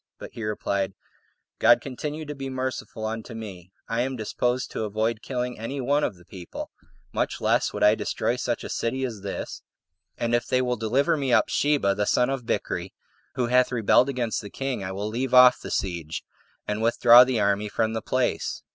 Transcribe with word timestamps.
But 0.17 0.31
he 0.33 0.43
replied, 0.43 0.93
"God 1.59 1.79
continue 1.79 2.25
to 2.25 2.33
be 2.33 2.49
merciful 2.49 3.05
unto 3.05 3.35
me: 3.35 3.71
I 3.87 4.01
am 4.01 4.15
disposed 4.15 4.71
to 4.71 4.83
avoid 4.83 5.21
killing 5.21 5.59
any 5.59 5.79
one 5.79 6.03
of 6.03 6.15
the 6.15 6.25
people, 6.25 6.71
much 7.13 7.39
less 7.39 7.71
would 7.71 7.83
I 7.83 7.93
destroy 7.93 8.35
such 8.35 8.63
a 8.63 8.69
city 8.69 9.03
as 9.05 9.21
this; 9.21 9.61
and 10.17 10.33
if 10.33 10.47
they 10.47 10.59
will 10.59 10.75
deliver 10.75 11.17
me 11.17 11.31
up 11.31 11.49
Sheba, 11.49 11.93
the 11.93 12.07
son 12.07 12.31
of 12.31 12.47
Bichri, 12.47 12.93
who 13.35 13.45
hath 13.45 13.71
rebelled 13.71 14.09
against 14.09 14.41
the 14.41 14.49
king, 14.49 14.83
I 14.83 14.91
will 14.91 15.07
leave 15.07 15.35
off 15.35 15.59
the 15.61 15.69
siege, 15.69 16.23
and 16.67 16.81
withdraw 16.81 17.23
the 17.23 17.39
army 17.39 17.69
from 17.69 17.93
the 17.93 18.01
place." 18.01 18.63